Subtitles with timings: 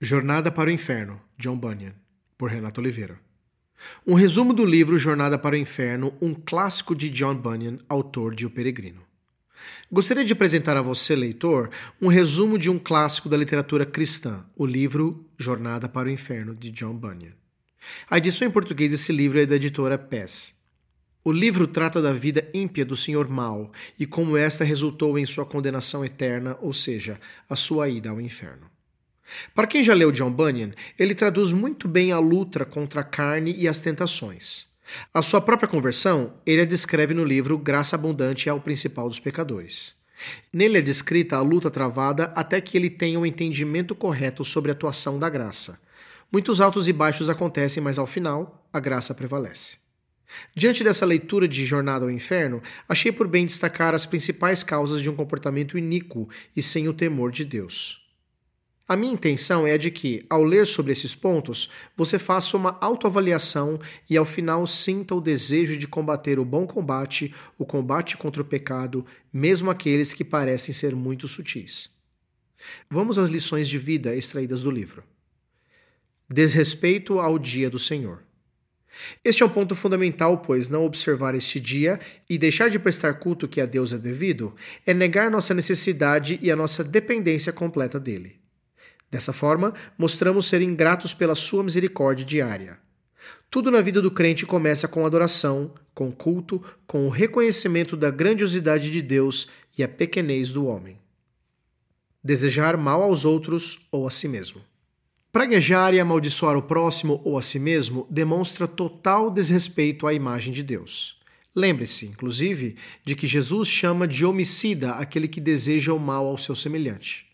[0.00, 1.92] Jornada para o Inferno, John Bunyan,
[2.36, 3.18] por Renato Oliveira.
[4.06, 8.46] Um resumo do livro Jornada para o Inferno, um clássico de John Bunyan, autor de
[8.46, 9.02] O Peregrino.
[9.90, 14.64] Gostaria de apresentar a você, leitor, um resumo de um clássico da literatura cristã, o
[14.64, 17.32] livro Jornada para o Inferno, de John Bunyan.
[18.08, 20.54] A edição em português desse livro é da editora PES.
[21.24, 25.44] O livro trata da vida ímpia do Senhor Mal e como esta resultou em sua
[25.44, 28.77] condenação eterna, ou seja, a sua ida ao inferno.
[29.54, 33.54] Para quem já leu John Bunyan, ele traduz muito bem a luta contra a carne
[33.56, 34.66] e as tentações.
[35.12, 39.94] A sua própria conversão, ele a descreve no livro Graça Abundante ao Principal dos Pecadores.
[40.52, 44.74] Nele é descrita a luta travada até que ele tenha um entendimento correto sobre a
[44.74, 45.80] atuação da graça.
[46.32, 49.78] Muitos altos e baixos acontecem, mas ao final, a graça prevalece.
[50.54, 55.08] Diante dessa leitura de Jornada ao Inferno, achei por bem destacar as principais causas de
[55.08, 58.07] um comportamento iníquo e sem o temor de Deus.
[58.88, 63.78] A minha intenção é de que, ao ler sobre esses pontos, você faça uma autoavaliação
[64.08, 68.46] e ao final sinta o desejo de combater o bom combate, o combate contra o
[68.46, 71.90] pecado, mesmo aqueles que parecem ser muito sutis.
[72.88, 75.04] Vamos às lições de vida extraídas do livro.
[76.26, 78.22] Desrespeito ao dia do Senhor.
[79.22, 83.46] Este é um ponto fundamental, pois não observar este dia e deixar de prestar culto
[83.46, 84.54] que a Deus é devido
[84.86, 88.37] é negar nossa necessidade e a nossa dependência completa dele.
[89.10, 92.78] Dessa forma, mostramos ser ingratos pela sua misericórdia diária.
[93.50, 98.90] Tudo na vida do crente começa com adoração, com culto, com o reconhecimento da grandiosidade
[98.90, 100.98] de Deus e a pequenez do homem.
[102.22, 104.60] Desejar mal aos outros ou a si mesmo.
[105.32, 110.62] Praguejar e amaldiçoar o próximo ou a si mesmo demonstra total desrespeito à imagem de
[110.62, 111.18] Deus.
[111.54, 116.54] Lembre-se, inclusive, de que Jesus chama de homicida aquele que deseja o mal ao seu
[116.54, 117.27] semelhante.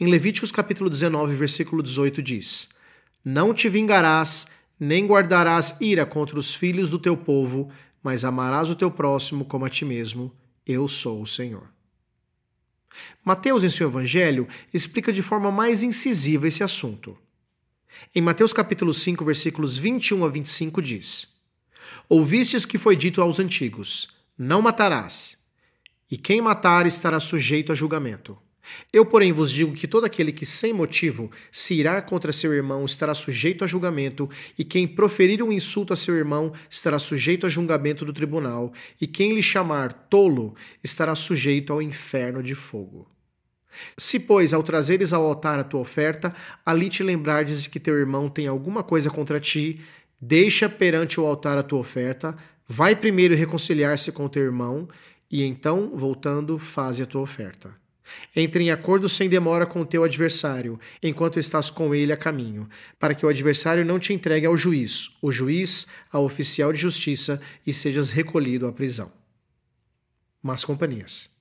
[0.00, 2.68] Em Levíticos capítulo 19, versículo 18 diz:
[3.24, 4.46] Não te vingarás,
[4.78, 7.70] nem guardarás ira contra os filhos do teu povo,
[8.02, 10.32] mas amarás o teu próximo como a ti mesmo.
[10.66, 11.68] Eu sou o Senhor.
[13.24, 17.16] Mateus, em seu evangelho, explica de forma mais incisiva esse assunto.
[18.14, 21.34] Em Mateus capítulo 5, versículos 21 a 25 diz:
[22.08, 25.38] Ouvistes que foi dito aos antigos: Não matarás,
[26.10, 28.38] e quem matar estará sujeito a julgamento.
[28.92, 32.84] Eu, porém, vos digo que todo aquele que sem motivo se irá contra seu irmão
[32.84, 37.48] estará sujeito a julgamento, e quem proferir um insulto a seu irmão estará sujeito a
[37.48, 43.08] julgamento do tribunal, e quem lhe chamar tolo estará sujeito ao inferno de fogo.
[43.96, 46.32] Se, pois, ao trazeres ao altar a tua oferta,
[46.64, 49.80] ali te lembrardes de que teu irmão tem alguma coisa contra ti,
[50.20, 52.36] deixa perante o altar a tua oferta,
[52.66, 54.88] vai primeiro reconciliar-se com teu irmão,
[55.30, 57.83] e então, voltando, faze a tua oferta.
[58.34, 62.68] Entre em acordo sem demora com o teu adversário, enquanto estás com ele a caminho,
[62.98, 67.40] para que o adversário não te entregue ao juiz, o juiz ao oficial de justiça
[67.66, 69.10] e sejas recolhido à prisão.
[70.42, 71.32] Más companhias.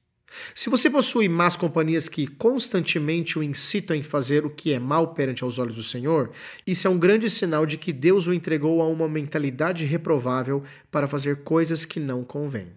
[0.56, 5.13] Se você possui más companhias que constantemente o incitam em fazer o que é mal
[5.13, 6.31] perante aos olhos do Senhor,
[6.66, 11.07] isso é um grande sinal de que Deus o entregou a uma mentalidade reprovável para
[11.07, 12.69] fazer coisas que não convêm.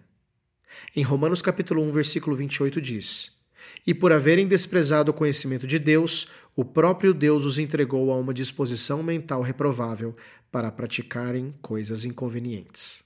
[0.95, 3.36] Em Romanos capítulo 1, versículo 28 diz:
[3.85, 8.33] e por haverem desprezado o conhecimento de Deus, o próprio Deus os entregou a uma
[8.33, 10.15] disposição mental reprovável
[10.51, 13.03] para praticarem coisas inconvenientes.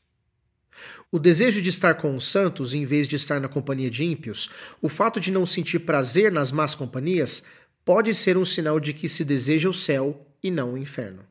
[1.11, 4.49] O desejo de estar com os santos em vez de estar na companhia de ímpios,
[4.81, 7.43] o fato de não sentir prazer nas más companhias,
[7.83, 11.23] pode ser um sinal de que se deseja o céu e não o inferno.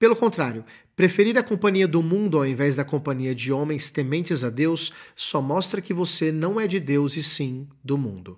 [0.00, 0.64] Pelo contrário,
[0.96, 5.40] preferir a companhia do mundo ao invés da companhia de homens tementes a Deus só
[5.40, 8.36] mostra que você não é de Deus e sim do mundo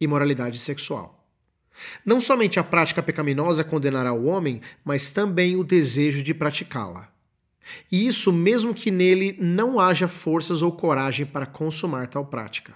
[0.00, 1.20] imoralidade sexual.
[2.04, 7.08] Não somente a prática pecaminosa condenará o homem, mas também o desejo de praticá-la.
[7.90, 12.74] E isso mesmo que nele não haja forças ou coragem para consumar tal prática.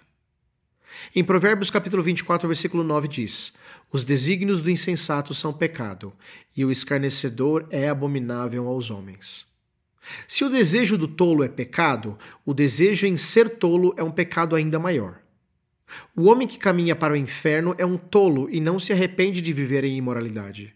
[1.14, 3.54] Em Provérbios capítulo 24, versículo 9 diz:
[3.92, 6.12] Os desígnios do insensato são pecado,
[6.56, 9.44] e o escarnecedor é abominável aos homens.
[10.28, 14.54] Se o desejo do tolo é pecado, o desejo em ser tolo é um pecado
[14.54, 15.23] ainda maior.
[16.16, 19.52] O homem que caminha para o inferno é um tolo e não se arrepende de
[19.52, 20.74] viver em imoralidade.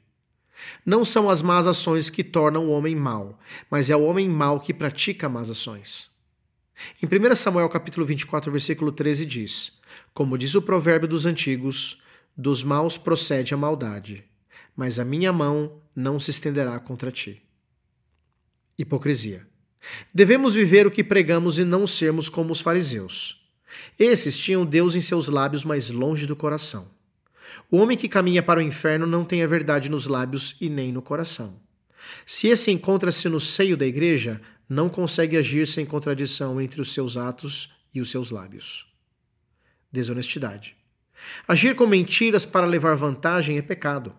[0.85, 3.39] Não são as más ações que tornam o homem mau,
[3.71, 6.11] mas é o homem mau que pratica más ações.
[7.03, 9.81] Em 1 Samuel capítulo 24, versículo 13 diz:
[10.13, 12.03] Como diz o provérbio dos antigos,
[12.37, 14.25] dos maus procede a maldade,
[14.77, 17.43] mas a minha mão não se estenderá contra ti.
[18.79, 19.47] Hipocrisia.
[20.15, 23.48] Devemos viver o que pregamos e não sermos como os fariseus.
[23.99, 26.91] Esses tinham Deus em seus lábios, mas longe do coração.
[27.71, 30.93] O homem que caminha para o inferno não tem a verdade nos lábios e nem
[30.93, 31.61] no coração.
[32.25, 37.17] Se esse encontra-se no seio da igreja, não consegue agir sem contradição entre os seus
[37.17, 38.87] atos e os seus lábios.
[39.91, 40.77] Desonestidade.
[41.47, 44.15] Agir com mentiras para levar vantagem é pecado.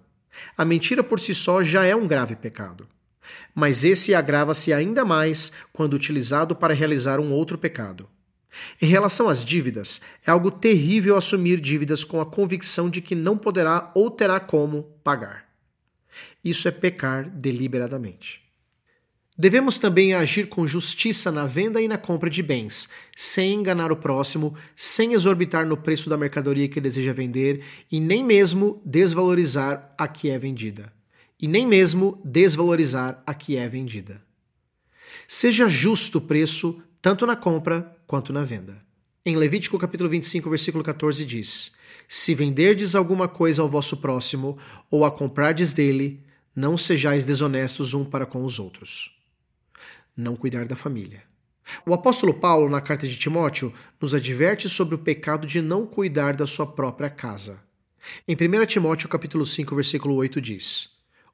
[0.58, 2.88] A mentira por si só já é um grave pecado.
[3.54, 8.10] Mas esse agrava-se ainda mais quando utilizado para realizar um outro pecado.
[8.82, 13.38] Em relação às dívidas, é algo terrível assumir dívidas com a convicção de que não
[13.38, 15.46] poderá ou terá como pagar.
[16.44, 18.42] Isso é pecar deliberadamente.
[19.38, 23.96] Devemos também agir com justiça na venda e na compra de bens, sem enganar o
[23.96, 30.10] próximo, sem exorbitar no preço da mercadoria que deseja vender e nem mesmo desvalorizar a
[30.10, 30.92] que é vendida.
[31.40, 34.22] E nem mesmo desvalorizar a que é vendida.
[35.26, 38.84] Seja justo o preço, tanto na compra quanto na venda.
[39.24, 41.74] Em Levítico capítulo 25, versículo 14 diz:
[42.08, 44.58] Se venderdes alguma coisa ao vosso próximo,
[44.90, 46.26] ou a comprardes dele,
[46.56, 49.20] não sejais desonestos um para com os outros
[50.20, 51.24] não cuidar da família.
[51.86, 56.36] O apóstolo Paulo, na carta de Timóteo, nos adverte sobre o pecado de não cuidar
[56.36, 57.62] da sua própria casa.
[58.28, 60.90] Em 1 Timóteo capítulo 5, versículo 8 diz: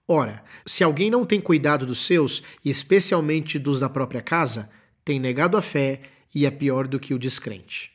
[0.08, 4.70] Ora, se alguém não tem cuidado dos seus, e especialmente dos da própria casa,
[5.04, 6.02] tem negado a fé
[6.36, 7.94] e é pior do que o descrente.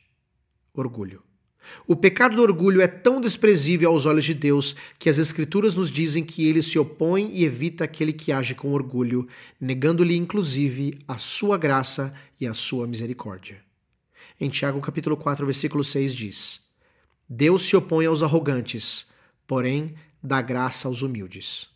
[0.73, 1.21] Orgulho.
[1.87, 5.91] O pecado do orgulho é tão desprezível aos olhos de Deus que as Escrituras nos
[5.91, 9.27] dizem que ele se opõe e evita aquele que age com orgulho,
[9.59, 13.61] negando-lhe inclusive a sua graça e a sua misericórdia.
[14.39, 16.61] Em Tiago capítulo 4, versículo 6 diz:
[17.29, 19.11] Deus se opõe aos arrogantes,
[19.45, 21.69] porém dá graça aos humildes.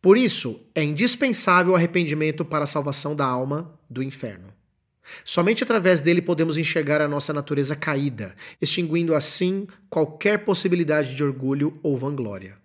[0.00, 4.55] Por isso, é indispensável o arrependimento para a salvação da alma do inferno.
[5.24, 11.78] Somente através dele podemos enxergar a nossa natureza caída, extinguindo assim qualquer possibilidade de orgulho
[11.82, 12.58] ou vanglória.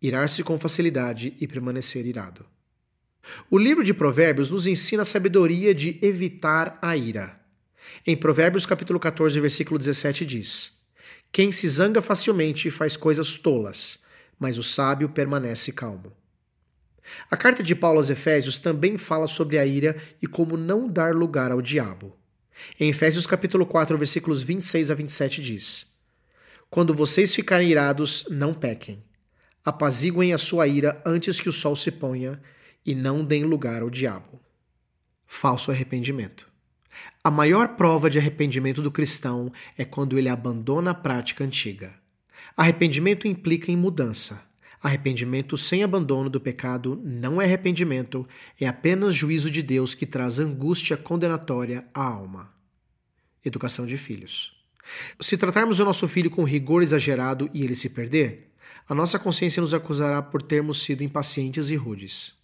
[0.00, 2.44] Irar-se com facilidade e permanecer irado.
[3.50, 7.40] O livro de Provérbios nos ensina a sabedoria de evitar a ira.
[8.06, 10.78] Em Provérbios capítulo 14, versículo 17 diz:
[11.32, 14.04] Quem se zanga facilmente faz coisas tolas,
[14.38, 16.12] mas o sábio permanece calmo.
[17.30, 21.14] A carta de Paulo aos Efésios também fala sobre a ira e como não dar
[21.14, 22.16] lugar ao diabo.
[22.78, 25.86] Em Efésios capítulo 4, versículos 26 a 27 diz:
[26.70, 29.02] Quando vocês ficarem irados, não pequem.
[29.64, 32.40] Apaziguem a sua ira antes que o sol se ponha
[32.84, 34.40] e não deem lugar ao diabo.
[35.26, 36.48] Falso arrependimento.
[37.22, 41.94] A maior prova de arrependimento do cristão é quando ele abandona a prática antiga.
[42.56, 44.42] Arrependimento implica em mudança.
[44.84, 48.28] Arrependimento sem abandono do pecado não é arrependimento,
[48.60, 52.52] é apenas juízo de Deus que traz angústia condenatória à alma.
[53.42, 54.52] Educação de filhos.
[55.18, 58.50] Se tratarmos o nosso filho com rigor exagerado e ele se perder,
[58.86, 62.34] a nossa consciência nos acusará por termos sido impacientes e rudes.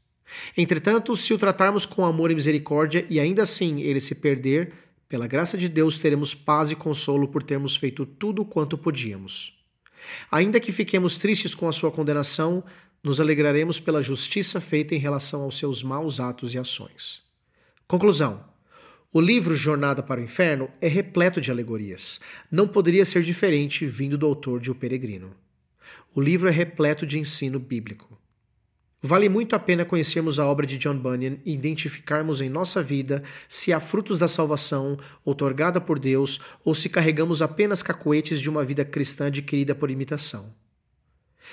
[0.57, 4.73] Entretanto, se o tratarmos com amor e misericórdia e ainda assim ele se perder,
[5.07, 9.60] pela graça de Deus teremos paz e consolo por termos feito tudo quanto podíamos.
[10.31, 12.63] Ainda que fiquemos tristes com a sua condenação,
[13.03, 17.23] nos alegraremos pela justiça feita em relação aos seus maus atos e ações.
[17.87, 18.45] Conclusão:
[19.13, 22.21] o livro Jornada para o Inferno é repleto de alegorias.
[22.49, 25.35] Não poderia ser diferente vindo do autor de O Peregrino.
[26.15, 28.17] O livro é repleto de ensino bíblico.
[29.03, 33.23] Vale muito a pena conhecermos a obra de John Bunyan e identificarmos em nossa vida
[33.49, 38.63] se há frutos da salvação outorgada por Deus ou se carregamos apenas cacoetes de uma
[38.63, 40.55] vida cristã adquirida por imitação.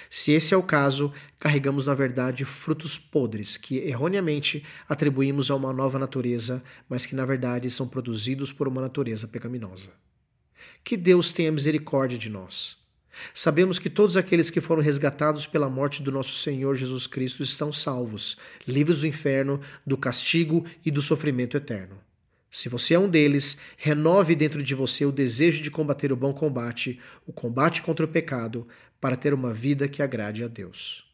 [0.10, 5.72] Se esse é o caso, carregamos na verdade frutos podres que erroneamente atribuímos a uma
[5.72, 9.90] nova natureza, mas que na verdade são produzidos por uma natureza pecaminosa.
[10.84, 12.78] Que Deus tenha misericórdia de nós.
[13.34, 17.72] Sabemos que todos aqueles que foram resgatados pela morte do nosso Senhor Jesus Cristo estão
[17.72, 21.98] salvos, livres do inferno, do castigo e do sofrimento eterno.
[22.50, 26.34] Se você é um deles, renove dentro de você o desejo de combater o bom
[26.34, 28.68] combate, o combate contra o pecado,
[29.00, 31.06] para ter uma vida que agrade a Deus.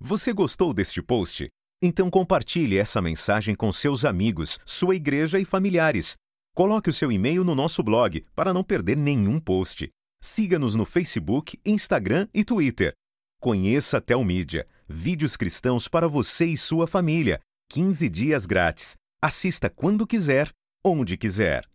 [0.00, 1.48] Você gostou deste post?
[1.82, 6.16] Então compartilhe essa mensagem com seus amigos, sua igreja e familiares.
[6.54, 9.90] Coloque o seu e-mail no nosso blog para não perder nenhum post.
[10.26, 12.94] Siga-nos no Facebook, Instagram e Twitter.
[13.42, 17.40] Conheça a Telmídia, vídeos cristãos para você e sua família.
[17.70, 18.96] 15 dias grátis.
[19.22, 20.48] Assista quando quiser,
[20.82, 21.68] onde quiser.